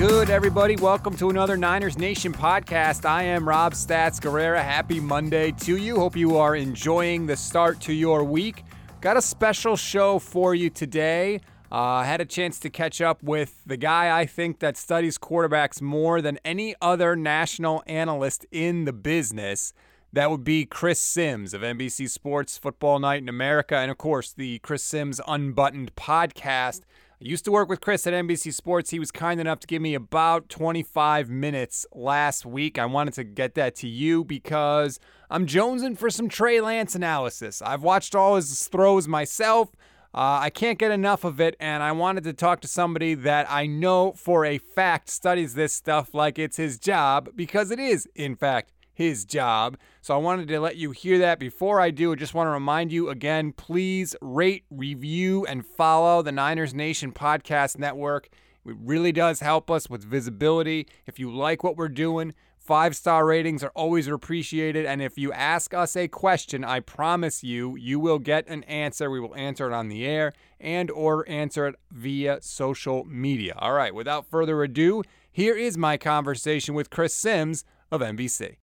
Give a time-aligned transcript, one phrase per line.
[0.00, 0.76] good, everybody?
[0.76, 3.04] Welcome to another Niners Nation podcast.
[3.04, 4.62] I am Rob Stats Guerrera.
[4.62, 5.96] Happy Monday to you.
[5.96, 8.64] Hope you are enjoying the start to your week.
[9.02, 11.40] Got a special show for you today.
[11.70, 15.18] I uh, had a chance to catch up with the guy I think that studies
[15.18, 19.74] quarterbacks more than any other national analyst in the business.
[20.14, 24.32] That would be Chris Simms of NBC Sports Football Night in America, and of course,
[24.32, 26.80] the Chris Simms Unbuttoned podcast.
[27.22, 28.88] I used to work with Chris at NBC Sports.
[28.88, 32.78] He was kind enough to give me about 25 minutes last week.
[32.78, 37.60] I wanted to get that to you because I'm jonesing for some Trey Lance analysis.
[37.60, 39.68] I've watched all his throws myself.
[40.14, 43.46] Uh, I can't get enough of it, and I wanted to talk to somebody that
[43.50, 48.08] I know for a fact studies this stuff like it's his job because it is,
[48.14, 49.78] in fact, his job.
[50.02, 51.38] So I wanted to let you hear that.
[51.38, 56.20] Before I do, I just want to remind you again please rate, review, and follow
[56.20, 58.28] the Niners Nation Podcast Network.
[58.66, 60.86] It really does help us with visibility.
[61.06, 64.84] If you like what we're doing, Five star ratings are always appreciated.
[64.84, 69.10] And if you ask us a question, I promise you, you will get an answer.
[69.10, 73.54] We will answer it on the air and or answer it via social media.
[73.56, 78.56] All right, without further ado, here is my conversation with Chris Simms of NBC.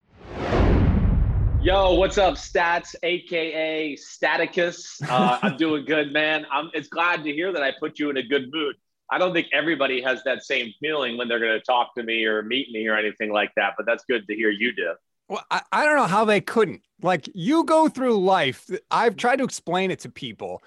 [1.65, 5.01] Yo, what's up, Stats, aka Staticus?
[5.09, 6.45] Uh, I'm doing good, man.
[6.53, 6.69] I'm.
[6.75, 8.77] It's glad to hear that I put you in a good mood.
[9.11, 12.27] I don't think everybody has that same feeling when they're going to talk to me
[12.27, 13.73] or meet me or anything like that.
[13.79, 14.93] But that's good to hear you do.
[15.29, 16.83] Well, I, I don't know how they couldn't.
[17.01, 18.69] Like you go through life.
[18.91, 20.63] I've tried to explain it to people.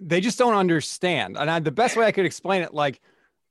[0.00, 1.36] They just don't understand.
[1.36, 3.02] And I, the best way I could explain it, like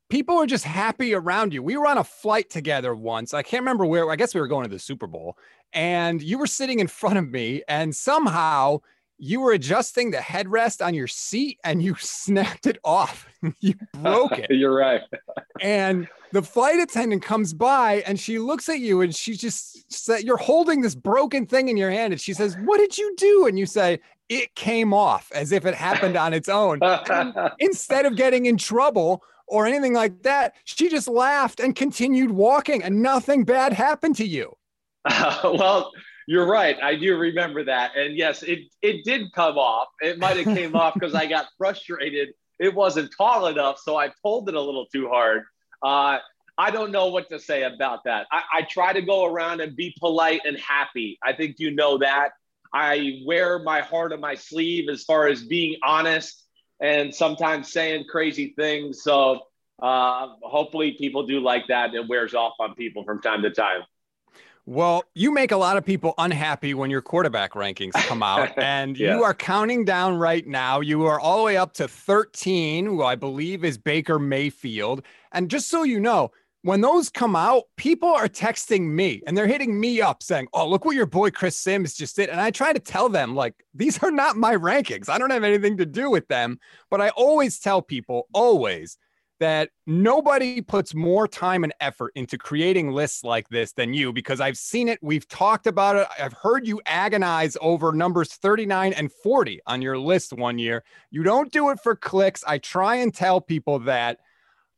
[0.10, 1.62] people are just happy around you.
[1.62, 3.34] We were on a flight together once.
[3.34, 4.10] I can't remember where.
[4.10, 5.38] I guess we were going to the Super Bowl,
[5.74, 8.80] and you were sitting in front of me, and somehow
[9.20, 13.28] you were adjusting the headrest on your seat and you snapped it off.
[13.60, 14.52] you broke it.
[14.52, 15.02] You're right.
[15.62, 20.24] and the flight attendant comes by and she looks at you and she just said,
[20.24, 22.14] You're holding this broken thing in your hand.
[22.14, 23.48] And she says, What did you do?
[23.48, 24.00] And you say,
[24.30, 26.80] It came off as if it happened on its own.
[27.60, 30.56] instead of getting in trouble, or anything like that.
[30.64, 34.54] She just laughed and continued walking, and nothing bad happened to you.
[35.06, 35.92] Uh, well,
[36.28, 36.78] you're right.
[36.82, 37.96] I do remember that.
[37.96, 39.88] And yes, it it did come off.
[40.02, 42.30] It might have came off because I got frustrated.
[42.60, 45.44] It wasn't tall enough, so I pulled it a little too hard.
[45.82, 46.20] Uh,
[46.58, 48.26] I don't know what to say about that.
[48.32, 51.20] I, I try to go around and be polite and happy.
[51.24, 52.32] I think you know that.
[52.74, 56.47] I wear my heart on my sleeve as far as being honest
[56.80, 59.04] and sometimes saying crazy things.
[59.04, 59.42] So
[59.82, 61.90] uh, hopefully people do like that.
[61.90, 63.82] And it wears off on people from time to time.
[64.66, 68.98] Well, you make a lot of people unhappy when your quarterback rankings come out, and
[68.98, 69.16] yeah.
[69.16, 70.82] you are counting down right now.
[70.82, 75.04] You are all the way up to 13, who I believe is Baker Mayfield.
[75.32, 76.32] And just so you know,
[76.64, 80.68] when those come out, people are texting me and they're hitting me up saying, Oh,
[80.68, 82.30] look what your boy Chris Simms just did.
[82.30, 85.10] And I try to tell them, like, these are not my rankings.
[85.10, 86.60] I don't have anything to do with them.
[86.90, 88.98] But I always tell people, always,
[89.40, 94.42] that nobody puts more time and effort into creating lists like this than you because
[94.42, 95.00] I've seen it.
[95.02, 96.08] We've talked about it.
[96.20, 100.84] I've heard you agonize over numbers 39 and 40 on your list one year.
[101.12, 102.44] You don't do it for clicks.
[102.46, 104.20] I try and tell people that.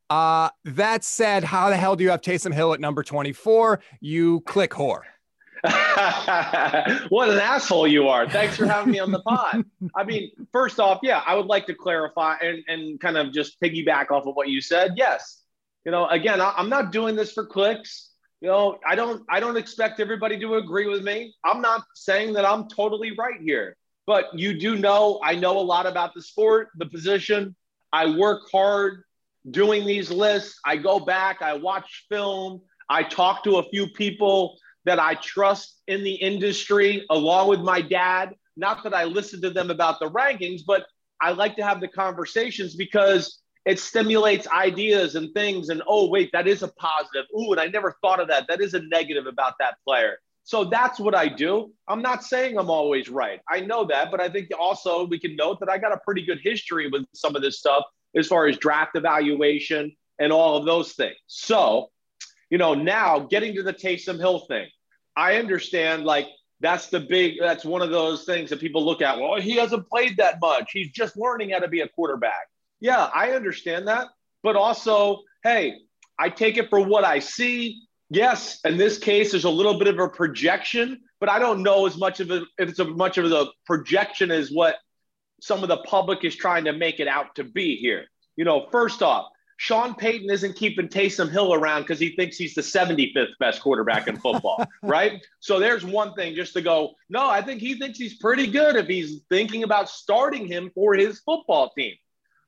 [0.09, 3.79] Uh, that said, how the hell do you have Taysom Hill at number 24?
[4.01, 5.03] You click whore.
[7.09, 8.29] what an asshole you are.
[8.29, 9.65] Thanks for having me on the pod.
[9.95, 13.59] I mean, first off, yeah, I would like to clarify and, and kind of just
[13.61, 14.93] piggyback off of what you said.
[14.95, 15.43] Yes.
[15.85, 18.11] You know, again, I, I'm not doing this for clicks.
[18.41, 21.35] You know, I don't I don't expect everybody to agree with me.
[21.43, 23.75] I'm not saying that I'm totally right here.
[24.07, 27.55] But you do know I know a lot about the sport, the position.
[27.91, 29.03] I work hard
[29.49, 30.59] doing these lists.
[30.65, 35.81] I go back, I watch film, I talk to a few people that I trust
[35.87, 38.33] in the industry, along with my dad.
[38.57, 40.85] Not that I listen to them about the rankings, but
[41.21, 45.69] I like to have the conversations because it stimulates ideas and things.
[45.69, 47.25] And oh, wait, that is a positive.
[47.37, 48.47] Ooh, and I never thought of that.
[48.47, 50.17] That is a negative about that player.
[50.43, 51.71] So that's what I do.
[51.87, 53.39] I'm not saying I'm always right.
[53.47, 56.25] I know that, but I think also we can note that I got a pretty
[56.25, 57.83] good history with some of this stuff
[58.15, 61.17] as far as draft evaluation and all of those things.
[61.27, 61.89] So
[62.49, 64.67] you know, now getting to the Taysom Hill thing,
[65.15, 66.27] I understand like
[66.59, 69.19] that's the big that's one of those things that people look at.
[69.19, 70.71] Well, he hasn't played that much.
[70.73, 72.47] He's just learning how to be a quarterback.
[72.79, 74.07] Yeah, I understand that.
[74.41, 75.75] But also, hey,
[76.17, 77.83] I take it for what I see.
[78.09, 81.85] Yes, in this case, there's a little bit of a projection, but I don't know
[81.85, 84.77] as much of a if it's as much of a projection as what
[85.41, 88.05] some of the public is trying to make it out to be here.
[88.35, 89.27] You know, first off,
[89.57, 94.07] Sean Payton isn't keeping Taysom Hill around because he thinks he's the 75th best quarterback
[94.07, 95.21] in football, right?
[95.41, 98.77] So there's one thing just to go, no, I think he thinks he's pretty good
[98.77, 101.93] if he's thinking about starting him for his football team,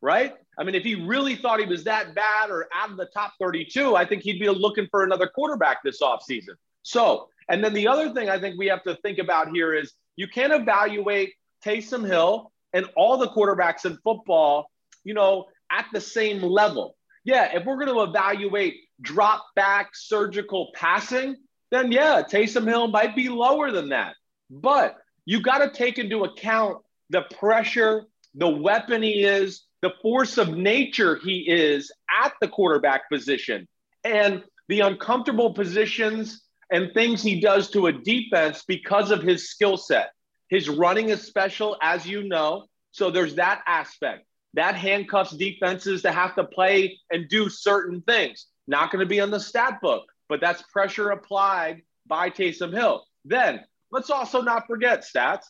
[0.01, 0.35] right?
[0.57, 3.33] I mean, if he really thought he was that bad or out of the top
[3.41, 6.55] 32, I think he'd be looking for another quarterback this offseason.
[6.83, 9.91] So, and then the other thing I think we have to think about here is
[10.15, 11.33] you can't evaluate
[11.65, 14.69] Taysom Hill and all the quarterbacks in football,
[15.03, 20.71] you know, at the same level yeah, if we're going to evaluate drop back surgical
[20.75, 21.35] passing,
[21.69, 24.15] then yeah, Taysom Hill might be lower than that.
[24.49, 26.79] But you got to take into account
[27.09, 31.91] the pressure, the weapon he is, the force of nature he is
[32.23, 33.67] at the quarterback position,
[34.03, 36.41] and the uncomfortable positions
[36.71, 40.11] and things he does to a defense because of his skill set.
[40.51, 42.65] His running is special, as you know.
[42.91, 48.47] So there's that aspect that handcuffs defenses to have to play and do certain things.
[48.67, 53.05] Not going to be on the stat book, but that's pressure applied by Taysom Hill.
[53.23, 53.61] Then
[53.91, 55.45] let's also not forget stats.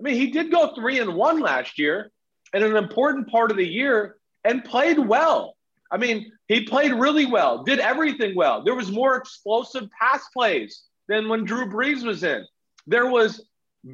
[0.00, 2.10] I mean, he did go three and one last year
[2.54, 5.54] in an important part of the year and played well.
[5.90, 8.64] I mean, he played really well, did everything well.
[8.64, 12.46] There was more explosive pass plays than when Drew Brees was in.
[12.86, 13.44] There was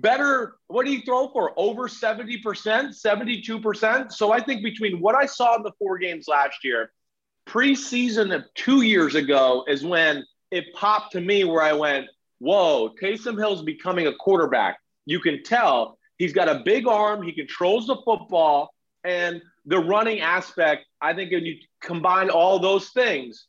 [0.01, 0.55] better.
[0.69, 1.53] What do you throw for?
[1.57, 4.13] Over 70%, 72%.
[4.13, 6.93] So I think between what I saw in the four games last year,
[7.47, 12.07] preseason of two years ago is when it popped to me where I went,
[12.39, 14.79] whoa, Taysom Hill's becoming a quarterback.
[15.05, 18.73] You can tell he's got a big arm, he controls the football,
[19.05, 20.87] and the running aspect.
[21.01, 23.47] I think when you combine all those things,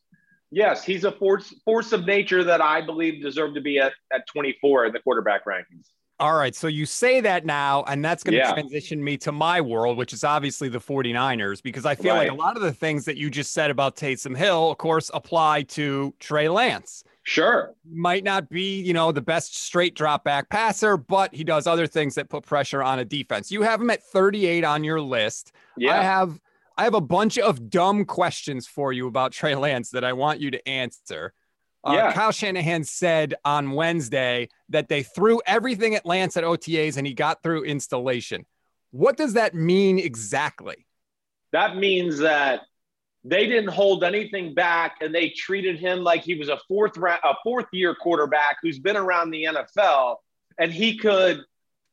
[0.52, 4.28] yes, he's a force force of nature that I believe deserved to be at, at
[4.28, 5.88] 24 in the quarterback rankings.
[6.24, 6.56] All right.
[6.56, 8.54] So you say that now, and that's going to yeah.
[8.54, 12.30] transition me to my world, which is obviously the 49ers, because I feel right.
[12.30, 15.12] like a lot of the things that you just said about Taysom Hill, of course,
[15.14, 17.04] apply to Trey Lance.
[17.24, 17.74] Sure.
[17.86, 21.88] Might not be, you know, the best straight drop back passer, but he does other
[21.88, 23.52] things that put pressure on a defense.
[23.52, 25.52] You have him at 38 on your list.
[25.76, 26.00] Yeah.
[26.00, 26.40] I have
[26.78, 30.40] I have a bunch of dumb questions for you about Trey Lance that I want
[30.40, 31.34] you to answer.
[31.84, 32.14] Uh, yeah.
[32.14, 37.14] Kyle Shanahan said on Wednesday that they threw everything at Lance at OTAs and he
[37.14, 38.46] got through installation.
[38.92, 40.86] What does that mean exactly?
[41.52, 42.62] That means that
[43.24, 47.22] they didn't hold anything back and they treated him like he was a fourth round,
[47.24, 50.18] a fourth year quarterback who's been around the NFL
[50.60, 51.42] and he could,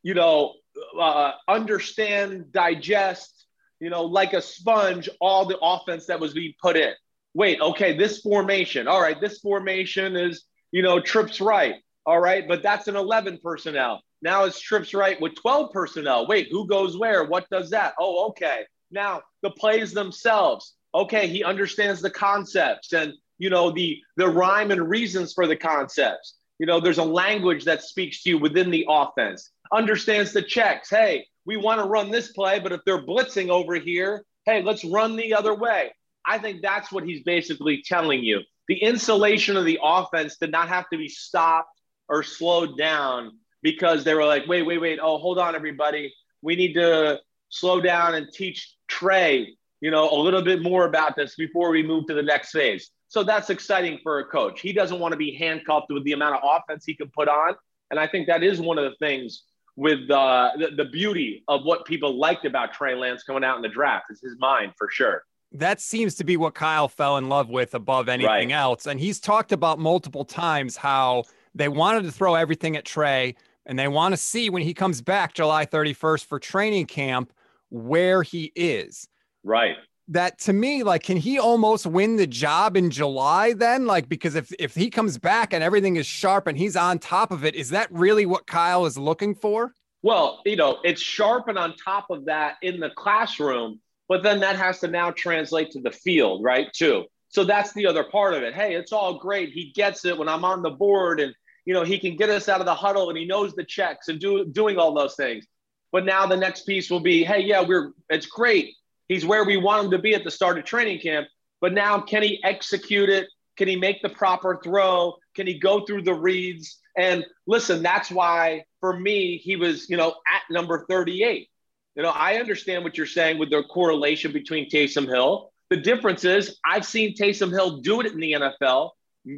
[0.02, 0.54] you know,
[0.98, 3.46] uh, understand, digest,
[3.78, 6.92] you know, like a sponge all the offense that was being put in
[7.34, 8.88] wait, okay, this formation.
[8.88, 11.76] All right, this formation is, you know, trips right.
[12.06, 14.00] All right, but that's an 11 personnel.
[14.22, 16.26] Now it's trips right with 12 personnel.
[16.26, 17.24] Wait, who goes where?
[17.24, 17.94] What does that?
[17.98, 18.64] Oh, okay.
[18.90, 20.74] Now the plays themselves.
[20.94, 25.56] Okay, he understands the concepts and you know the the rhyme and reasons for the
[25.56, 26.34] concepts.
[26.58, 29.50] You know, there's a language that speaks to you within the offense.
[29.72, 30.90] Understands the checks.
[30.90, 34.84] Hey, we want to run this play, but if they're blitzing over here, hey, let's
[34.84, 35.92] run the other way.
[36.26, 38.40] I think that's what he's basically telling you.
[38.68, 41.79] The insulation of the offense did not have to be stopped
[42.10, 44.98] or slowed down because they were like, wait, wait, wait.
[45.00, 46.12] Oh, hold on, everybody.
[46.42, 51.16] We need to slow down and teach Trey, you know, a little bit more about
[51.16, 52.90] this before we move to the next phase.
[53.08, 54.60] So that's exciting for a coach.
[54.60, 57.54] He doesn't want to be handcuffed with the amount of offense he can put on.
[57.90, 59.44] And I think that is one of the things
[59.76, 63.62] with uh, the, the beauty of what people liked about Trey Lance coming out in
[63.62, 67.28] the draft is his mind for sure that seems to be what Kyle fell in
[67.28, 68.52] love with above anything right.
[68.52, 68.86] else.
[68.86, 73.78] And he's talked about multiple times how they wanted to throw everything at Trey and
[73.78, 77.32] they want to see when he comes back July 31st for training camp
[77.70, 79.08] where he is.
[79.44, 79.76] Right.
[80.08, 83.86] That to me, like, can he almost win the job in July then?
[83.86, 87.30] Like, because if if he comes back and everything is sharp and he's on top
[87.30, 89.72] of it, is that really what Kyle is looking for?
[90.02, 93.80] Well, you know, it's sharp and on top of that in the classroom
[94.10, 96.66] but then that has to now translate to the field, right?
[96.72, 97.04] Too.
[97.28, 98.54] So that's the other part of it.
[98.54, 99.50] Hey, it's all great.
[99.50, 101.32] He gets it when I'm on the board and
[101.64, 104.08] you know he can get us out of the huddle and he knows the checks
[104.08, 105.46] and do doing all those things.
[105.92, 108.74] But now the next piece will be, hey, yeah, we're it's great.
[109.08, 111.28] He's where we want him to be at the start of training camp.
[111.60, 113.26] But now can he execute it?
[113.56, 115.16] Can he make the proper throw?
[115.34, 116.78] Can he go through the reads?
[116.96, 121.48] And listen, that's why for me, he was, you know, at number 38
[121.96, 125.52] you know, I understand what you're saying with the correlation between Taysom Hill.
[125.70, 128.90] The difference is I've seen Taysom Hill do it in the NFL,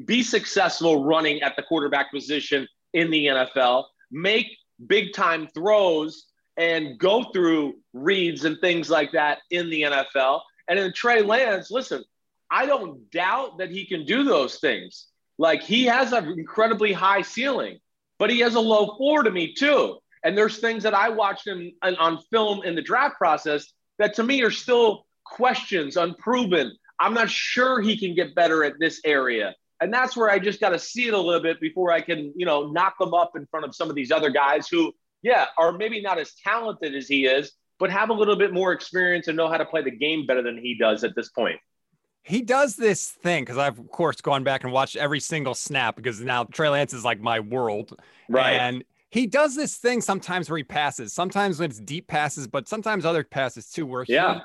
[0.04, 4.46] be successful running at the quarterback position in the NFL, make
[4.86, 10.40] big time throws and go through reads and things like that in the NFL.
[10.68, 12.04] And in Trey Lance, listen,
[12.50, 15.06] I don't doubt that he can do those things.
[15.38, 17.78] Like he has an incredibly high ceiling,
[18.18, 19.98] but he has a low floor to me too.
[20.22, 24.22] And there's things that I watched him on film in the draft process that to
[24.22, 26.72] me are still questions, unproven.
[27.00, 29.54] I'm not sure he can get better at this area.
[29.82, 32.32] And that's where I just got to see it a little bit before I can,
[32.36, 35.46] you know, knock them up in front of some of these other guys who, yeah,
[35.58, 39.26] are maybe not as talented as he is, but have a little bit more experience
[39.26, 41.58] and know how to play the game better than he does at this point.
[42.22, 45.96] He does this thing because I've of course gone back and watched every single snap
[45.96, 47.98] because now Trey Lance is like my world.
[48.28, 48.52] Right.
[48.52, 52.68] And he does this thing sometimes where he passes, sometimes when it's deep passes, but
[52.68, 54.42] sometimes other passes too, where yeah.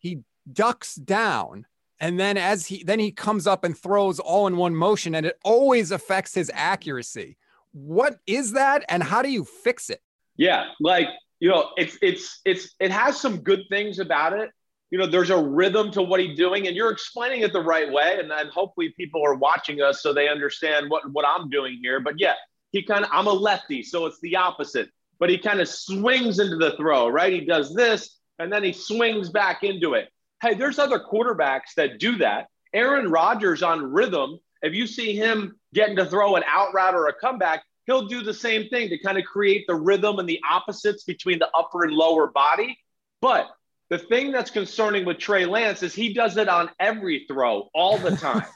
[0.00, 0.18] he, he
[0.52, 1.66] ducks down
[2.02, 5.24] and then as he then he comes up and throws all in one motion and
[5.24, 7.38] it always affects his accuracy.
[7.70, 10.02] What is that and how do you fix it?
[10.36, 11.06] Yeah like
[11.38, 14.50] you know it's it's it's it has some good things about it.
[14.90, 17.90] You know there's a rhythm to what he's doing and you're explaining it the right
[17.90, 21.78] way and, and hopefully people are watching us so they understand what what i'm doing
[21.80, 22.00] here.
[22.00, 22.34] But yeah
[22.72, 24.90] he kind of i'm a lefty so it's the opposite.
[25.20, 27.32] But he kind of swings into the throw right?
[27.32, 30.08] He does this and then he swings back into it
[30.42, 32.48] Hey, there's other quarterbacks that do that.
[32.74, 37.06] Aaron Rodgers on rhythm, if you see him getting to throw an out route or
[37.06, 40.40] a comeback, he'll do the same thing to kind of create the rhythm and the
[40.50, 42.76] opposites between the upper and lower body.
[43.20, 43.50] But
[43.88, 47.98] the thing that's concerning with Trey Lance is he does it on every throw all
[47.98, 48.46] the time.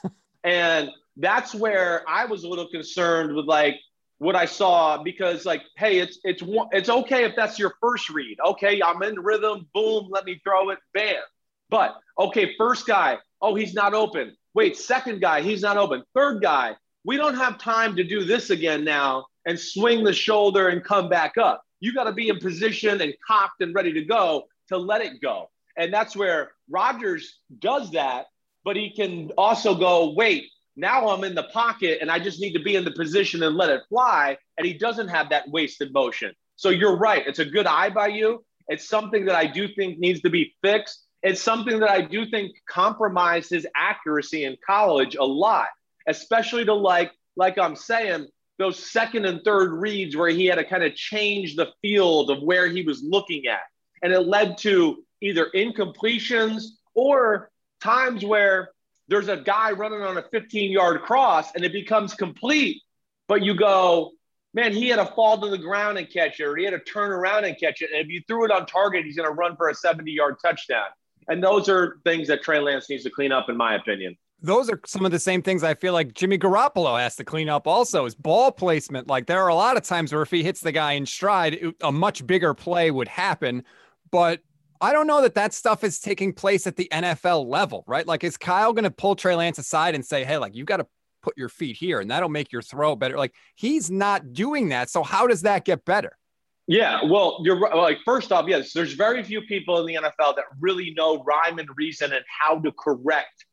[0.42, 3.76] and that's where I was a little concerned with like
[4.18, 8.38] what I saw because like, hey, it's it's it's okay if that's your first read.
[8.44, 11.22] Okay, I'm in rhythm, boom, let me throw it, bam.
[11.68, 14.36] But okay, first guy, oh, he's not open.
[14.54, 16.02] Wait, second guy, he's not open.
[16.14, 20.68] Third guy, we don't have time to do this again now and swing the shoulder
[20.68, 21.62] and come back up.
[21.80, 25.20] You got to be in position and cocked and ready to go to let it
[25.20, 25.50] go.
[25.76, 28.26] And that's where Rodgers does that,
[28.64, 32.54] but he can also go, wait, now I'm in the pocket and I just need
[32.54, 34.36] to be in the position and let it fly.
[34.56, 36.32] And he doesn't have that wasted motion.
[36.56, 37.26] So you're right.
[37.26, 38.44] It's a good eye by you.
[38.68, 42.24] It's something that I do think needs to be fixed it's something that I do
[42.30, 45.66] think compromised his accuracy in college a lot,
[46.06, 48.28] especially to like, like I'm saying,
[48.58, 52.44] those second and third reads where he had to kind of change the field of
[52.44, 53.62] where he was looking at.
[54.04, 56.62] And it led to either incompletions
[56.94, 57.50] or
[57.82, 58.70] times where
[59.08, 62.80] there's a guy running on a 15 yard cross and it becomes complete,
[63.26, 64.12] but you go,
[64.54, 66.78] man, he had to fall to the ground and catch it, or he had to
[66.78, 67.90] turn around and catch it.
[67.92, 70.36] And if you threw it on target, he's going to run for a 70 yard
[70.40, 70.86] touchdown.
[71.28, 74.16] And those are things that Trey Lance needs to clean up, in my opinion.
[74.42, 77.48] Those are some of the same things I feel like Jimmy Garoppolo has to clean
[77.48, 79.08] up also is ball placement.
[79.08, 81.58] Like there are a lot of times where if he hits the guy in stride,
[81.80, 83.64] a much bigger play would happen.
[84.10, 84.40] But
[84.80, 88.06] I don't know that that stuff is taking place at the NFL level, right?
[88.06, 90.78] Like, is Kyle going to pull Trey Lance aside and say, hey, like, you got
[90.78, 90.86] to
[91.22, 93.16] put your feet here and that'll make your throw better?
[93.16, 94.90] Like, he's not doing that.
[94.90, 96.16] So, how does that get better?
[96.66, 97.58] Yeah, well, you're.
[97.58, 101.58] Like, first off, yes, there's very few people in the NFL that really know rhyme
[101.58, 103.44] and reason and how to correct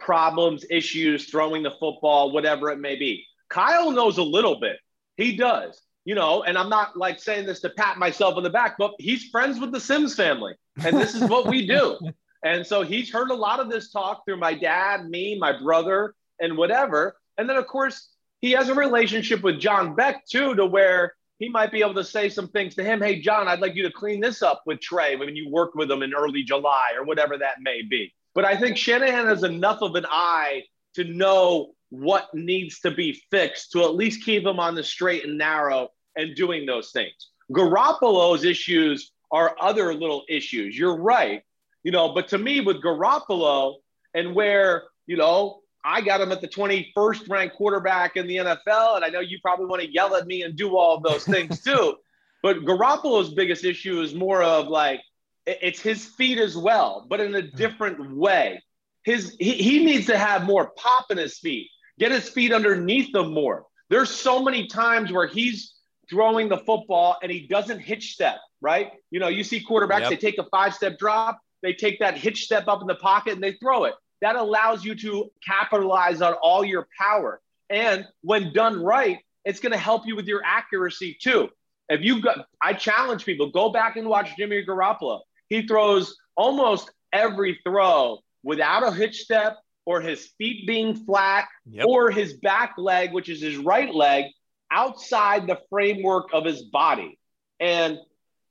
[0.00, 3.24] problems, issues, throwing the football, whatever it may be.
[3.50, 4.78] Kyle knows a little bit.
[5.16, 8.50] He does, you know, and I'm not like saying this to pat myself on the
[8.50, 11.98] back, but he's friends with the Simms family, and this is what we do.
[12.44, 16.12] And so he's heard a lot of this talk through my dad, me, my brother,
[16.40, 17.14] and whatever.
[17.38, 18.08] And then, of course,
[18.40, 22.04] he has a relationship with John Beck, too, to where he might be able to
[22.04, 23.00] say some things to him.
[23.00, 25.90] Hey, John, I'd like you to clean this up with Trey when you work with
[25.90, 28.12] him in early July or whatever that may be.
[28.34, 30.62] But I think Shanahan has enough of an eye
[30.94, 35.24] to know what needs to be fixed to at least keep him on the straight
[35.24, 37.30] and narrow and doing those things.
[37.50, 40.76] Garoppolo's issues are other little issues.
[40.78, 41.42] You're right.
[41.82, 43.76] You know, but to me, with Garoppolo
[44.14, 48.96] and where, you know, I got him at the 21st ranked quarterback in the NFL.
[48.96, 51.24] And I know you probably want to yell at me and do all of those
[51.24, 51.96] things too.
[52.42, 55.00] but Garoppolo's biggest issue is more of like,
[55.44, 58.62] it's his feet as well, but in a different way.
[59.02, 63.12] His he, he needs to have more pop in his feet, get his feet underneath
[63.12, 63.64] them more.
[63.90, 65.74] There's so many times where he's
[66.08, 68.92] throwing the football and he doesn't hitch step, right?
[69.10, 70.10] You know, you see quarterbacks, yep.
[70.10, 73.32] they take a five step drop, they take that hitch step up in the pocket
[73.34, 77.40] and they throw it that allows you to capitalize on all your power.
[77.68, 81.50] And when done right, it's going to help you with your accuracy too.
[81.88, 85.20] If you got, I challenge people, go back and watch Jimmy Garoppolo.
[85.48, 91.86] He throws almost every throw without a hitch step or his feet being flat yep.
[91.86, 94.26] or his back leg, which is his right leg,
[94.70, 97.18] outside the framework of his body.
[97.58, 97.98] And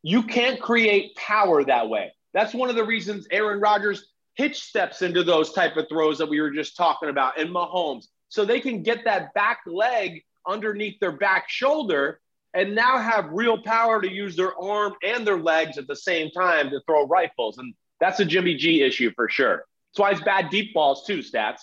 [0.04, 2.12] you can't create power that way.
[2.34, 4.12] That's one of the reasons Aaron Rodgers
[4.42, 8.08] hitch steps into those type of throws that we were just talking about in Mahomes.
[8.30, 12.20] So they can get that back leg underneath their back shoulder
[12.56, 16.32] and now have real power to use their arm and their legs at the same
[16.32, 17.60] time to throw rifles.
[17.60, 19.66] And that's a Jimmy G issue for sure.
[19.92, 21.60] That's why it's bad deep balls too, stats.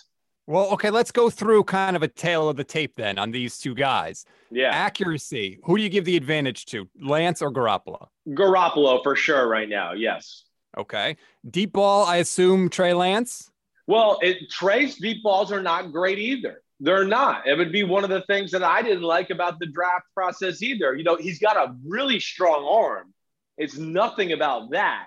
[0.47, 3.59] Well, okay, let's go through kind of a tale of the tape then on these
[3.59, 4.25] two guys.
[4.51, 4.71] Yeah.
[4.71, 5.59] Accuracy.
[5.65, 8.07] Who do you give the advantage to, Lance or Garoppolo?
[8.29, 9.93] Garoppolo for sure right now.
[9.93, 10.45] Yes.
[10.79, 11.17] Okay.
[11.51, 13.51] Deep ball, I assume Trey Lance.
[13.89, 16.63] Well, it, Trey's deep balls are not great either.
[16.81, 17.49] They're not.
[17.49, 20.63] It would be one of the things that I didn't like about the draft process
[20.63, 20.95] either.
[20.95, 23.13] You know, he's got a really strong arm.
[23.57, 25.07] It's nothing about that.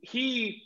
[0.00, 0.62] He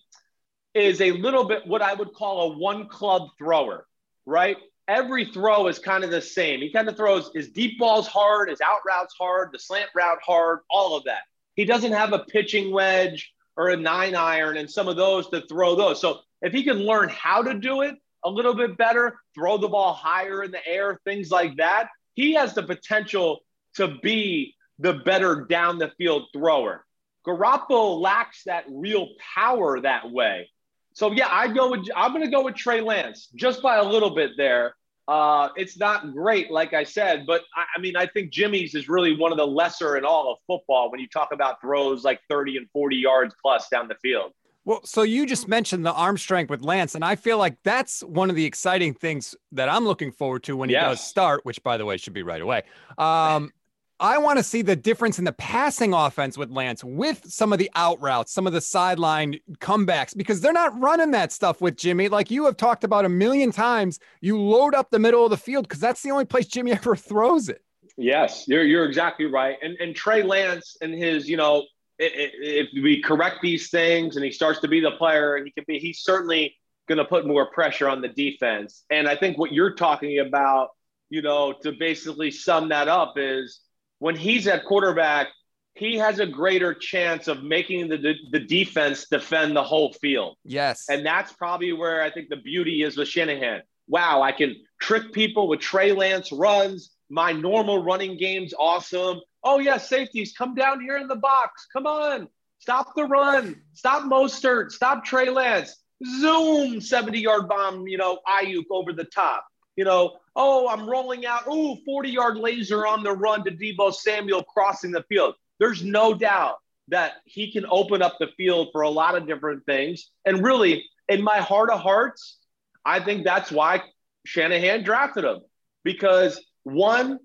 [0.74, 3.86] is a little bit what I would call a one club thrower,
[4.26, 4.56] right?
[4.88, 6.60] Every throw is kind of the same.
[6.60, 10.18] He kind of throws his deep balls hard, his out routes hard, the slant route
[10.20, 11.22] hard, all of that.
[11.54, 15.42] He doesn't have a pitching wedge or a nine iron and some of those to
[15.46, 16.00] throw those.
[16.00, 17.94] So if he can learn how to do it
[18.24, 22.34] a little bit better, throw the ball higher in the air, things like that, he
[22.34, 23.40] has the potential
[23.74, 26.84] to be the better down the field thrower.
[27.26, 30.48] Garoppolo lacks that real power that way.
[30.94, 33.84] So yeah, I go with I'm going to go with Trey Lance just by a
[33.84, 34.74] little bit there.
[35.06, 38.88] Uh, it's not great, like I said, but I, I, mean, I think Jimmy's is
[38.88, 42.20] really one of the lesser in all of football when you talk about throws like
[42.30, 44.32] 30 and 40 yards plus down the field.
[44.66, 48.00] Well, so you just mentioned the arm strength with Lance, and I feel like that's
[48.02, 50.88] one of the exciting things that I'm looking forward to when he yes.
[50.88, 52.62] does start, which by the way should be right away.
[52.96, 53.52] Um,
[54.00, 57.58] I want to see the difference in the passing offense with Lance with some of
[57.58, 61.76] the out routes, some of the sideline comebacks, because they're not running that stuff with
[61.76, 62.08] Jimmy.
[62.08, 65.36] Like you have talked about a million times, you load up the middle of the
[65.36, 67.62] field because that's the only place Jimmy ever throws it.
[67.96, 69.56] Yes, you're, you're exactly right.
[69.62, 71.64] And, and Trey Lance and his, you know,
[71.98, 75.78] if we correct these things and he starts to be the player, he can be,
[75.78, 76.56] he's certainly
[76.88, 78.84] going to put more pressure on the defense.
[78.90, 80.70] And I think what you're talking about,
[81.08, 83.60] you know, to basically sum that up is
[84.04, 85.28] when he's at quarterback,
[85.76, 90.36] he has a greater chance of making the, the, defense defend the whole field.
[90.44, 90.84] Yes.
[90.90, 93.62] And that's probably where I think the beauty is with Shanahan.
[93.88, 96.90] Wow, I can trick people with Trey Lance runs.
[97.08, 99.22] My normal running game's awesome.
[99.42, 101.66] Oh, yeah, safeties, come down here in the box.
[101.72, 102.28] Come on.
[102.58, 103.62] Stop the run.
[103.72, 104.70] Stop Mostert.
[104.70, 105.82] Stop Trey Lance.
[106.20, 109.46] Zoom, 70 yard bomb, you know, Aiyuk over the top.
[109.76, 111.42] You know, oh, I'm rolling out.
[111.46, 115.34] Oh, 40 yard laser on the run to Deebo Samuel crossing the field.
[115.58, 116.56] There's no doubt
[116.88, 120.10] that he can open up the field for a lot of different things.
[120.24, 122.38] And really, in my heart of hearts,
[122.84, 123.82] I think that's why
[124.26, 125.40] Shanahan drafted him
[125.84, 127.18] because one,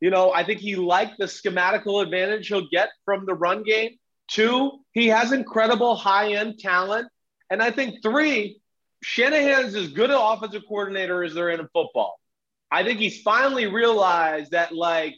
[0.00, 3.92] you know, I think he liked the schematical advantage he'll get from the run game.
[4.28, 7.08] Two, he has incredible high end talent.
[7.50, 8.60] And I think three,
[9.02, 12.18] Shanahan is as good an offensive coordinator as there in football.
[12.74, 15.14] I think he's finally realized that, like,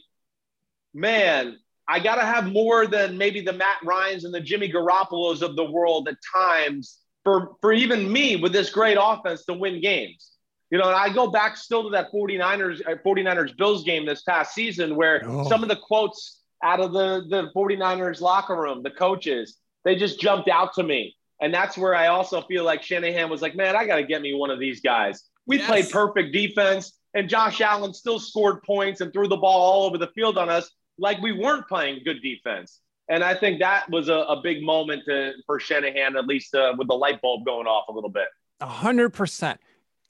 [0.93, 5.41] man, I got to have more than maybe the Matt Ryans and the Jimmy Garoppolos
[5.41, 9.81] of the world at times for, for even me with this great offense to win
[9.81, 10.33] games.
[10.69, 14.21] You know, and I go back still to that 49ers, 49ers uh, Bills game this
[14.21, 15.49] past season where oh.
[15.49, 20.21] some of the quotes out of the, the 49ers locker room, the coaches, they just
[20.21, 21.15] jumped out to me.
[21.41, 24.21] And that's where I also feel like Shanahan was like, man, I got to get
[24.21, 25.23] me one of these guys.
[25.47, 25.67] We yes.
[25.67, 29.97] played perfect defense, and Josh Allen still scored points and threw the ball all over
[29.97, 32.81] the field on us like we weren't playing good defense.
[33.09, 36.73] And I think that was a, a big moment to, for Shanahan, at least uh,
[36.77, 38.27] with the light bulb going off a little bit.
[38.59, 39.59] A hundred percent.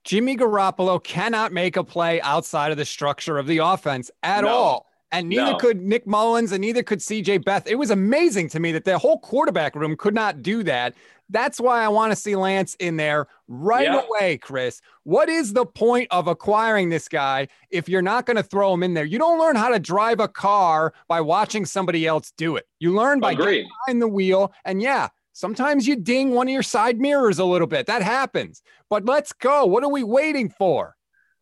[0.04, 4.50] Jimmy Garoppolo cannot make a play outside of the structure of the offense at no.
[4.50, 4.86] all.
[5.12, 5.58] And neither no.
[5.58, 7.68] could Nick Mullens and neither could CJ Beathard.
[7.68, 10.96] It was amazing to me that the whole quarterback room could not do that.
[11.30, 14.82] That's why I want to see Lance in there right away, Chris.
[15.04, 18.84] What is the point of acquiring this guy if you're not going to throw him
[18.84, 19.06] in there?
[19.06, 22.66] You don't learn how to drive a car by watching somebody else do it.
[22.80, 23.46] You learn by Agreed.
[23.46, 24.54] getting behind the wheel.
[24.64, 27.88] And yeah, sometimes you ding one of your side mirrors a little bit.
[27.88, 28.62] That happens.
[28.90, 29.66] But let's go.
[29.66, 30.96] What are we waiting for?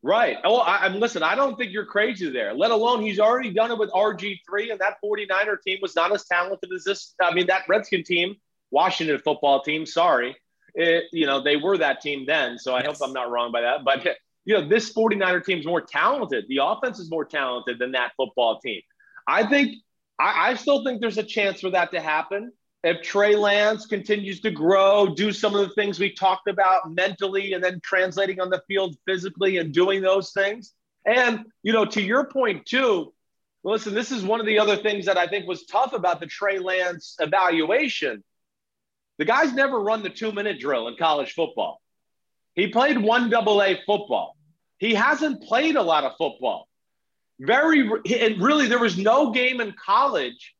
[0.05, 0.37] Right.
[0.43, 1.23] Oh, I, am listen.
[1.23, 2.53] I don't think you're crazy there.
[2.53, 6.13] Let alone he's already done it with RG three, and that 49er team was not
[6.13, 7.15] as talented as this.
[7.19, 8.35] I mean, that Redskin team,
[8.71, 9.85] Washington football team.
[9.85, 10.35] Sorry,
[10.73, 12.57] it, you know they were that team then.
[12.57, 12.99] So I yes.
[12.99, 13.83] hope I'm not wrong by that.
[13.83, 14.05] But
[14.45, 16.45] you know, this 49er team is more talented.
[16.47, 18.81] The offense is more talented than that football team.
[19.27, 19.75] I think.
[20.17, 22.53] I, I still think there's a chance for that to happen
[22.85, 27.53] if Trey Lance continues to grow, do some of the things we talked about mentally
[27.53, 30.71] and then translating on the field physically and doing those things.
[31.03, 33.11] And, you know, to your point too,
[33.63, 36.27] listen, this is one of the other things that I think was tough about the
[36.27, 38.23] Trey Lance evaluation.
[39.17, 41.81] The guy's never run the two minute drill in college football.
[42.53, 44.35] He played one double A football.
[44.77, 46.67] He hasn't played a lot of football.
[47.39, 50.55] Very, and really, there was no game in college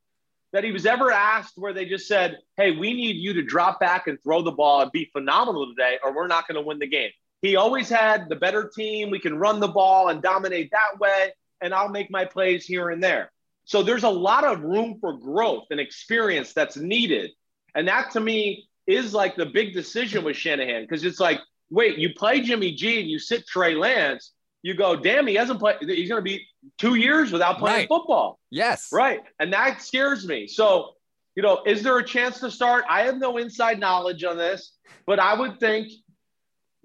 [0.52, 3.80] that he was ever asked where they just said, Hey, we need you to drop
[3.80, 6.80] back and throw the ball and be phenomenal today, or we're not going to win
[6.80, 7.12] the game.
[7.42, 9.10] He always had the better team.
[9.10, 12.90] We can run the ball and dominate that way, and I'll make my plays here
[12.90, 13.32] and there.
[13.66, 17.32] So there's a lot of room for growth and experience that's needed.
[17.76, 21.98] And that to me is like the big decision with Shanahan because it's like, wait,
[21.98, 25.78] you play Jimmy G and you sit Trey Lance, you go, damn, he hasn't played.
[25.82, 27.88] He's going to be two years without playing right.
[27.88, 28.40] football.
[28.50, 28.90] Yes.
[28.92, 29.22] Right.
[29.40, 30.48] And that scares me.
[30.48, 30.94] So,
[31.36, 32.86] you know, is there a chance to start?
[32.90, 34.72] I have no inside knowledge on this,
[35.06, 35.92] but I would think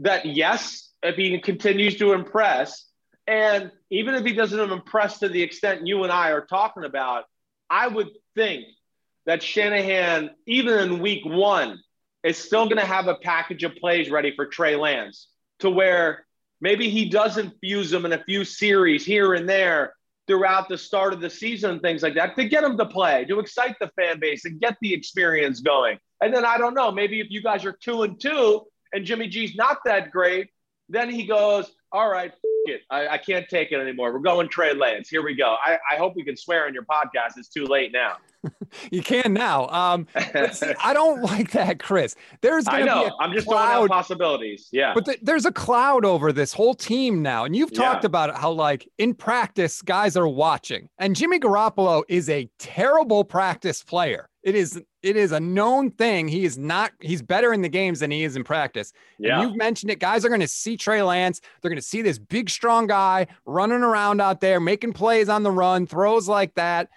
[0.00, 2.86] that yes, if he continues to impress,
[3.26, 7.24] and even if he doesn't impress to the extent you and I are talking about,
[7.68, 8.64] I would think
[9.26, 11.80] that Shanahan, even in week one,
[12.22, 15.28] is still going to have a package of plays ready for Trey Lance
[15.60, 16.26] to where
[16.60, 19.94] maybe he doesn't fuse them in a few series here and there
[20.26, 23.40] throughout the start of the season things like that to get him to play, to
[23.40, 25.98] excite the fan base and get the experience going.
[26.20, 29.28] And then I don't know, maybe if you guys are two and two and Jimmy
[29.28, 30.48] G's not that great,
[30.88, 32.32] then he goes, all right,
[32.66, 32.82] it.
[32.90, 34.12] I, I, can't take it anymore.
[34.12, 35.08] We're going Trey Lance.
[35.08, 35.56] Here we go.
[35.64, 37.36] I, I hope we can swear on your podcast.
[37.36, 38.16] It's too late now.
[38.90, 39.68] you can now.
[39.68, 40.06] Um,
[40.52, 42.14] see, I don't like that, Chris.
[42.40, 44.68] There's going to be a I'm just cloud, throwing out possibilities.
[44.72, 44.92] Yeah.
[44.94, 47.44] But th- there's a cloud over this whole team now.
[47.44, 48.08] And you've talked yeah.
[48.08, 50.88] about it, how like in practice, guys are watching.
[50.98, 54.28] And Jimmy Garoppolo is a terrible practice player.
[54.42, 56.28] It is it is a known thing.
[56.28, 58.92] He is not he's better in the games than he is in practice.
[59.18, 59.38] Yeah.
[59.38, 59.98] And you've mentioned it.
[59.98, 61.40] Guys are going to see Trey Lance.
[61.60, 65.42] They're going to see this big strong guy running around out there making plays on
[65.42, 66.88] the run, throws like that.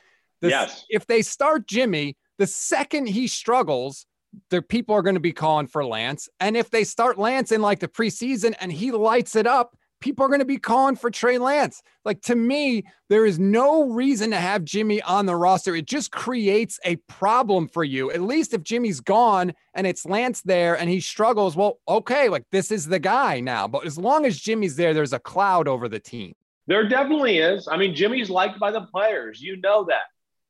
[0.49, 0.86] Yes.
[0.89, 4.06] If they start Jimmy, the second he struggles,
[4.49, 6.29] the people are going to be calling for Lance.
[6.39, 10.25] And if they start Lance in like the preseason and he lights it up, people
[10.25, 11.82] are going to be calling for Trey Lance.
[12.03, 15.75] Like to me, there is no reason to have Jimmy on the roster.
[15.75, 18.12] It just creates a problem for you.
[18.12, 22.43] At least if Jimmy's gone and it's Lance there and he struggles, well, okay, like
[22.51, 23.67] this is the guy now.
[23.67, 26.34] But as long as Jimmy's there, there's a cloud over the team.
[26.67, 27.67] There definitely is.
[27.69, 29.41] I mean, Jimmy's liked by the players.
[29.41, 30.03] You know that.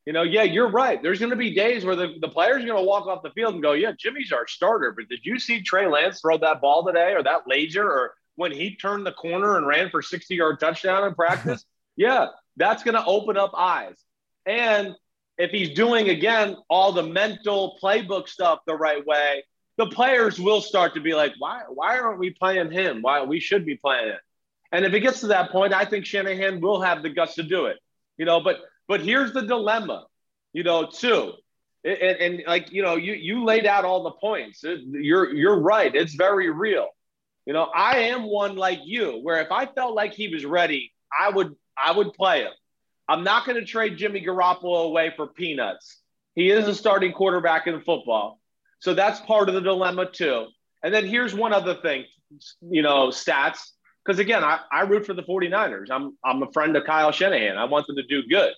[0.05, 1.01] You know, yeah, you're right.
[1.01, 3.29] There's going to be days where the, the players are going to walk off the
[3.31, 4.91] field and go, yeah, Jimmy's our starter.
[4.91, 8.51] But did you see Trey Lance throw that ball today or that laser or when
[8.51, 11.63] he turned the corner and ran for 60 yard touchdown in practice,
[11.95, 13.95] yeah, that's going to open up eyes.
[14.45, 14.93] And
[15.37, 19.43] if he's doing again all the mental playbook stuff the right way,
[19.77, 23.01] the players will start to be like, why, why aren't we playing him?
[23.01, 24.19] Why we should be playing it.
[24.71, 27.43] And if it gets to that point, I think Shanahan will have the guts to
[27.43, 27.77] do it.
[28.17, 28.57] You know, but
[28.87, 30.05] but here's the dilemma,
[30.51, 31.33] you know, too.
[31.85, 34.63] And, and, like you know, you you laid out all the points.
[34.63, 35.93] You're you're right.
[35.93, 36.87] It's very real.
[37.45, 40.93] You know, I am one like you, where if I felt like he was ready,
[41.17, 42.53] I would I would play him.
[43.09, 45.99] I'm not going to trade Jimmy Garoppolo away for peanuts.
[46.35, 48.39] He is a starting quarterback in football.
[48.79, 50.47] So that's part of the dilemma too.
[50.83, 52.05] And then here's one other thing,
[52.61, 53.59] you know, stats.
[54.03, 55.89] Because again, I, I root for the 49ers.
[55.89, 57.57] I'm I'm a friend of Kyle Shanahan.
[57.57, 58.53] I want them to do good.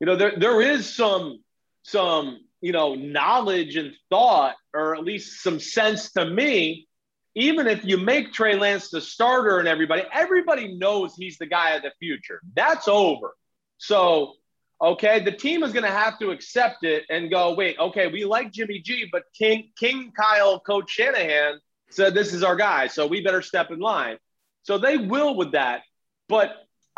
[0.00, 1.38] You know, there there is some
[1.82, 6.88] some, you know, knowledge and thought, or at least some sense to me
[7.34, 11.70] even if you make Trey Lance the starter and everybody, everybody knows he's the guy
[11.70, 12.40] of the future.
[12.54, 13.36] That's over.
[13.78, 14.34] So,
[14.82, 18.24] okay, the team is going to have to accept it and go, wait, okay, we
[18.24, 21.60] like Jimmy G, but King King Kyle, Coach Shanahan
[21.90, 24.18] said this is our guy, so we better step in line.
[24.62, 25.82] So they will with that.
[26.28, 26.50] But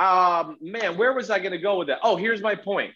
[0.03, 2.01] um, man, where was I going to go with that?
[2.03, 2.93] Oh, here's my point.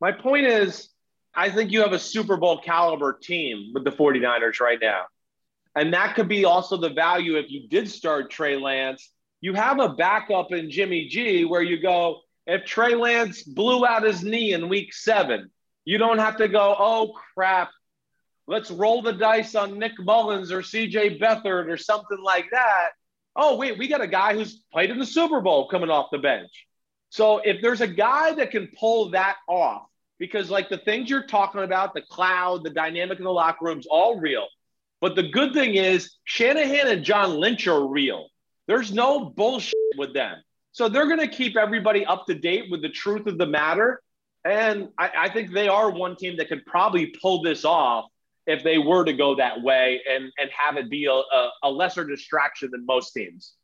[0.00, 0.90] My point is,
[1.34, 5.04] I think you have a Super Bowl caliber team with the 49ers right now.
[5.74, 9.10] And that could be also the value if you did start Trey Lance.
[9.40, 14.02] You have a backup in Jimmy G where you go, if Trey Lance blew out
[14.02, 15.50] his knee in week seven,
[15.84, 17.70] you don't have to go, oh crap,
[18.46, 22.90] let's roll the dice on Nick Mullens or CJ Beathard or something like that.
[23.36, 26.18] Oh, wait, we got a guy who's played in the Super Bowl coming off the
[26.18, 26.66] bench.
[27.10, 29.86] So if there's a guy that can pull that off,
[30.18, 33.86] because like the things you're talking about, the cloud, the dynamic in the locker room's
[33.86, 34.46] all real.
[35.00, 38.28] But the good thing is Shanahan and John Lynch are real.
[38.66, 40.36] There's no bullshit with them.
[40.72, 44.02] So they're going to keep everybody up to date with the truth of the matter.
[44.44, 48.06] And I, I, think they are one team that could probably pull this off
[48.50, 51.22] if they were to go that way and, and have it be a,
[51.62, 53.54] a, lesser distraction than most teams.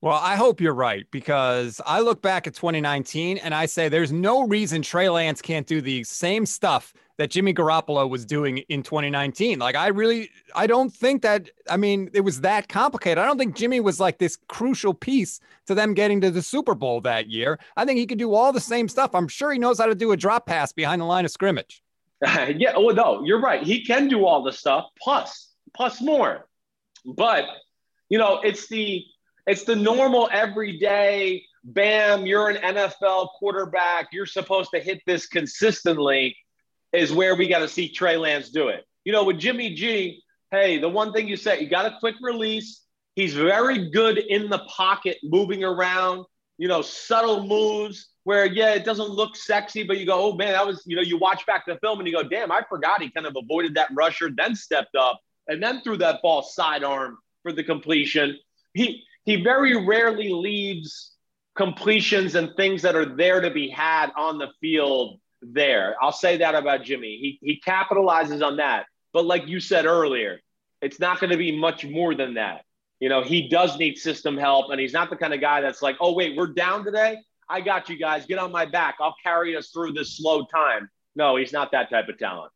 [0.00, 4.12] Well, I hope you're right because I look back at 2019 and I say there's
[4.12, 8.84] no reason Trey Lance can't do the same stuff that Jimmy Garoppolo was doing in
[8.84, 9.58] 2019.
[9.58, 13.18] Like, I really, I don't think that, I mean, it was that complicated.
[13.18, 16.76] I don't think Jimmy was like this crucial piece to them getting to the Super
[16.76, 17.58] Bowl that year.
[17.76, 19.16] I think he could do all the same stuff.
[19.16, 21.82] I'm sure he knows how to do a drop pass behind the line of scrimmage.
[22.56, 23.62] yeah, well, no, you're right.
[23.62, 26.46] He can do all the stuff, plus, plus more.
[27.04, 27.44] But,
[28.08, 29.04] you know, it's the,
[29.46, 34.08] it's the normal everyday bam, you're an NFL quarterback.
[34.12, 36.36] You're supposed to hit this consistently,
[36.92, 38.84] is where we got to see Trey Lance do it.
[39.04, 42.16] You know, with Jimmy G, hey, the one thing you said, you got a quick
[42.20, 42.82] release.
[43.14, 46.24] He's very good in the pocket, moving around,
[46.56, 50.52] you know, subtle moves where, yeah, it doesn't look sexy, but you go, oh man,
[50.52, 53.00] that was, you know, you watch back the film and you go, damn, I forgot
[53.00, 57.16] he kind of avoided that rusher, then stepped up and then threw that ball sidearm
[57.42, 58.36] for the completion.
[58.74, 61.12] He, he very rarely leaves
[61.56, 65.96] completions and things that are there to be had on the field there.
[66.02, 67.16] I'll say that about Jimmy.
[67.16, 68.84] He, he capitalizes on that.
[69.14, 70.38] But like you said earlier,
[70.82, 72.66] it's not going to be much more than that.
[73.00, 75.80] You know, he does need system help, and he's not the kind of guy that's
[75.80, 77.16] like, oh, wait, we're down today.
[77.48, 78.26] I got you guys.
[78.26, 78.96] Get on my back.
[79.00, 80.90] I'll carry us through this slow time.
[81.16, 82.52] No, he's not that type of talent.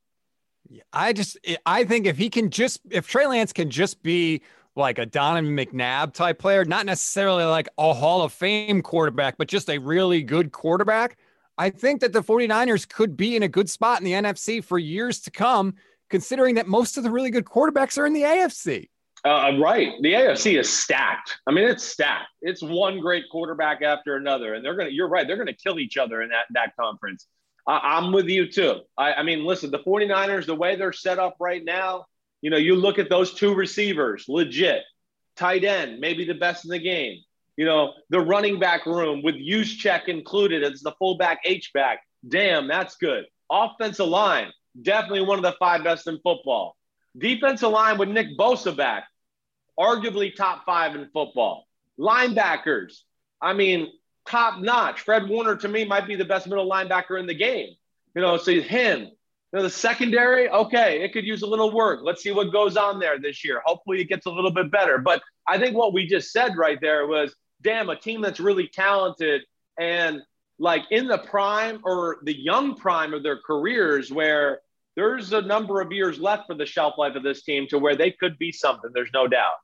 [0.93, 4.43] I just, I think if he can just, if Trey Lance can just be
[4.77, 9.49] like a Donovan McNabb type player, not necessarily like a Hall of Fame quarterback, but
[9.49, 11.19] just a really good quarterback,
[11.59, 14.79] I think that the 49ers could be in a good spot in the NFC for
[14.79, 15.75] years to come,
[16.09, 18.89] considering that most of the really good quarterbacks are in the AFC.
[19.25, 19.95] Uh, right.
[20.01, 21.39] The AFC is stacked.
[21.47, 22.29] I mean, it's stacked.
[22.41, 24.55] It's one great quarterback after another.
[24.55, 27.27] And they're to, you're right, they're to kill each other in that, that conference.
[27.67, 28.81] I'm with you too.
[28.99, 32.07] I, I mean, listen, the 49ers, the way they're set up right now,
[32.41, 34.83] you know, you look at those two receivers, legit,
[35.37, 37.19] tight end, maybe the best in the game.
[37.57, 42.01] You know, the running back room with Juszczyk included as the fullback H back.
[42.27, 43.27] Damn, that's good.
[43.51, 46.77] Offensive line, definitely one of the five best in football.
[47.17, 49.05] Defensive line with Nick Bosa back,
[49.79, 51.67] arguably top five in football.
[51.99, 53.01] Linebackers,
[53.41, 53.93] I mean,
[54.27, 55.01] top notch.
[55.01, 57.75] Fred Warner to me might be the best middle linebacker in the game.
[58.15, 59.09] You know, so him, you
[59.53, 62.01] know, the secondary, okay, it could use a little work.
[62.03, 63.63] Let's see what goes on there this year.
[63.65, 64.99] Hopefully it gets a little bit better.
[64.99, 68.69] But I think what we just said right there was, damn, a team that's really
[68.69, 69.43] talented
[69.79, 70.21] and
[70.59, 74.61] like in the prime or the young prime of their careers where
[74.97, 77.97] there's a number of years left for the shelf life of this team to where
[77.97, 78.91] they could be something.
[78.95, 79.55] There's no doubt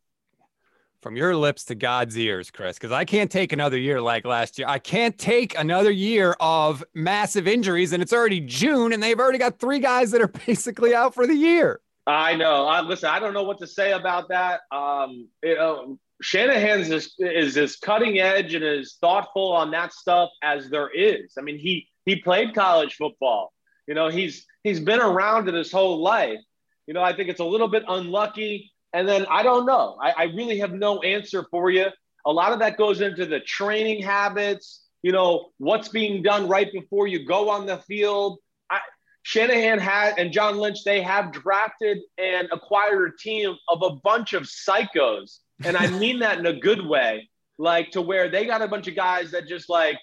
[1.01, 4.59] from your lips to God's ears, Chris, because I can't take another year like last
[4.59, 4.67] year.
[4.69, 9.39] I can't take another year of massive injuries, and it's already June, and they've already
[9.39, 11.81] got three guys that are basically out for the year.
[12.07, 12.67] I know.
[12.67, 14.61] I, listen, I don't know what to say about that.
[14.73, 20.31] Um, you know, Shanahan's is, is as cutting edge and as thoughtful on that stuff
[20.43, 21.35] as there is.
[21.39, 23.53] I mean, he he played college football.
[23.87, 26.39] You know, he's he's been around it his whole life.
[26.87, 29.97] You know, I think it's a little bit unlucky and then I don't know.
[30.01, 31.87] I, I really have no answer for you.
[32.27, 36.73] A lot of that goes into the training habits, you know, what's being done right
[36.73, 38.39] before you go on the field.
[38.71, 38.81] I,
[39.23, 44.33] Shanahan had and John Lynch, they have drafted and acquired a team of a bunch
[44.33, 45.39] of psychos.
[45.65, 48.89] And I mean that in a good way, like to where they got a bunch
[48.89, 49.99] of guys that just like,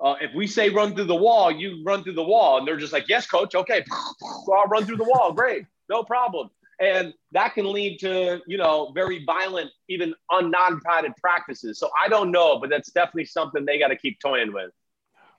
[0.00, 2.58] uh, if we say run through the wall, you run through the wall.
[2.58, 3.54] And they're just like, yes, coach.
[3.54, 3.84] Okay.
[4.52, 5.32] I'll run through the wall.
[5.32, 5.64] Great.
[5.88, 11.78] No problem and that can lead to you know very violent even on non-padded practices
[11.78, 14.70] so i don't know but that's definitely something they got to keep toying with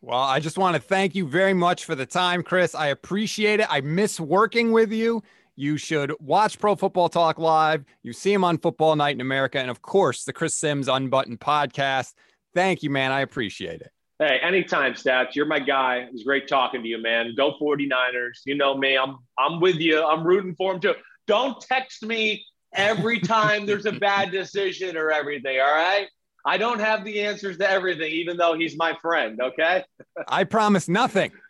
[0.01, 3.59] well i just want to thank you very much for the time chris i appreciate
[3.59, 5.21] it i miss working with you
[5.55, 7.83] you should watch Pro Football Talk live.
[8.01, 9.59] You see him on Football Night in America.
[9.59, 12.13] And of course, the Chris Simms Unbuttoned podcast.
[12.53, 13.11] Thank you, man.
[13.11, 13.91] I appreciate it.
[14.19, 15.33] Hey, anytime, Stats.
[15.33, 15.99] You're my guy.
[15.99, 17.33] It was great talking to you, man.
[17.37, 18.41] Go 49ers.
[18.45, 18.97] You know me.
[18.97, 20.03] I'm I'm with you.
[20.03, 20.95] I'm rooting for them too.
[21.25, 25.59] Don't text me every time there's a bad decision or everything.
[25.61, 26.07] All right.
[26.45, 29.39] I don't have the answers to everything, even though he's my friend.
[29.41, 29.83] Okay.
[30.27, 31.31] I promise nothing.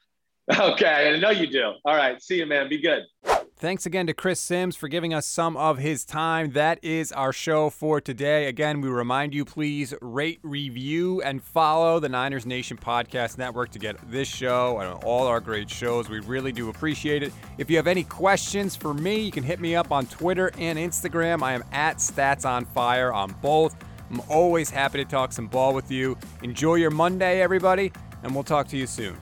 [0.52, 1.14] Okay.
[1.14, 1.74] I know you do.
[1.86, 2.20] All right.
[2.24, 2.70] See you, man.
[2.70, 3.04] Be good.
[3.60, 6.52] Thanks again to Chris Simms for giving us some of his time.
[6.52, 8.46] That is our show for today.
[8.46, 13.80] Again, we remind you please rate, review, and follow the Niners Nation Podcast Network to
[13.80, 16.08] get this show and all our great shows.
[16.08, 17.34] We really do appreciate it.
[17.58, 20.80] If you have any questions for me, you can hit me up on Twitter and
[20.80, 21.44] Instagram.
[21.44, 23.76] I am at Stats on Fire on both.
[24.10, 26.18] I'm always happy to talk some ball with you.
[26.44, 27.92] Enjoy your Monday, everybody,
[28.24, 29.18] and we'll talk to you soon.